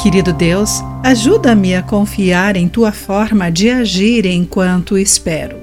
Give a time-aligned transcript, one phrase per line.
[0.00, 5.56] Querido Deus, ajuda-me a confiar em tua forma de agir enquanto espero.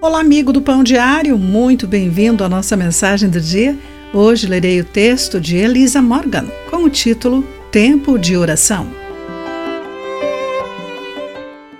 [0.00, 3.78] Olá, amigo do Pão Diário, muito bem-vindo à nossa mensagem do dia.
[4.12, 8.88] Hoje lerei o texto de Elisa Morgan com o título Tempo de Oração.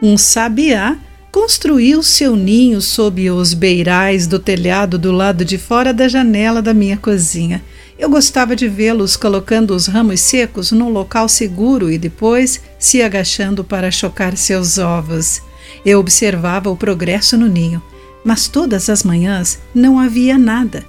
[0.01, 0.97] Um sabiá
[1.33, 6.73] construiu seu ninho sob os beirais do telhado do lado de fora da janela da
[6.73, 7.61] minha cozinha.
[8.01, 13.62] Eu gostava de vê-los colocando os ramos secos num local seguro e depois se agachando
[13.62, 15.42] para chocar seus ovos.
[15.84, 17.83] Eu observava o progresso no ninho,
[18.25, 20.83] mas todas as manhãs não havia nada.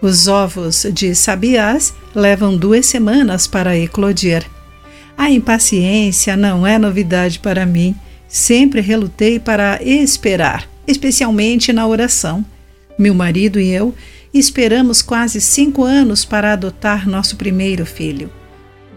[0.00, 4.42] Os ovos de sabiás levam duas semanas para eclodir.
[5.18, 7.94] A impaciência não é novidade para mim.
[8.26, 12.42] Sempre relutei para esperar, especialmente na oração.
[12.98, 13.94] Meu marido e eu
[14.32, 18.30] esperamos quase cinco anos para adotar nosso primeiro filho.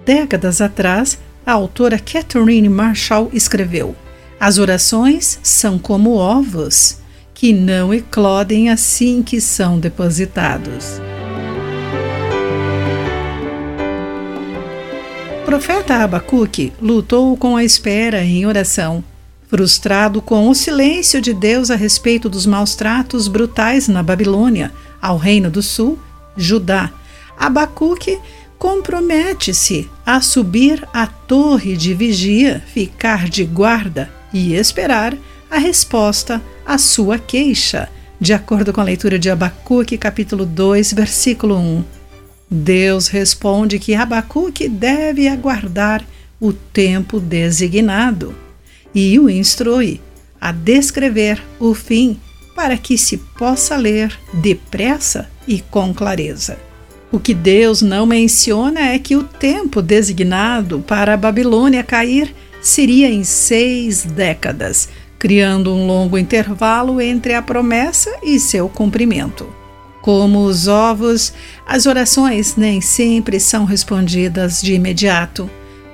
[0.06, 3.96] Décadas atrás, a autora Catherine Marshall escreveu:
[4.40, 6.98] As orações são como ovos,
[7.34, 11.02] que não eclodem assim que são depositados.
[15.42, 19.04] O profeta Abacuque lutou com a espera em oração.
[19.48, 24.72] Frustrado com o silêncio de Deus a respeito dos maus tratos brutais na Babilônia,
[25.02, 25.98] ao Reino do Sul,
[26.38, 26.92] Judá,
[27.38, 28.20] Abacuque
[28.58, 35.18] compromete-se a subir à torre de vigia, ficar de guarda e esperar
[35.50, 41.58] a resposta à sua queixa, de acordo com a leitura de Abacuque, capítulo 2, versículo
[41.58, 41.84] 1.
[42.50, 46.06] Deus responde que Abacuque deve aguardar
[46.40, 48.36] o tempo designado
[48.94, 50.00] e o instrui
[50.40, 52.20] a descrever o fim
[52.56, 56.58] para que se possa ler depressa e com clareza.
[57.12, 63.10] O que Deus não menciona é que o tempo designado para a Babilônia cair seria
[63.10, 64.88] em seis décadas,
[65.20, 69.54] criando um longo intervalo entre a promessa e seu cumprimento.
[70.02, 71.34] Como os ovos,
[71.68, 75.50] as orações nem sempre são respondidas de imediato,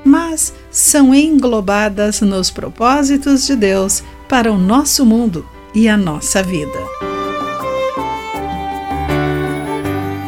[0.06, 6.80] mas são englobadas nos propósitos de Deus para o nosso mundo e a nossa vida.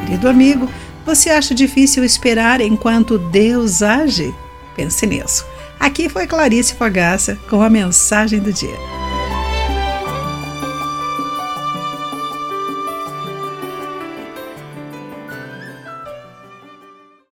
[0.06, 0.70] Querido amigo,
[1.06, 4.34] você acha difícil esperar enquanto Deus age?
[4.76, 5.46] Pense nisso.
[5.80, 8.99] Aqui foi Clarice Fogaça com a mensagem do dia.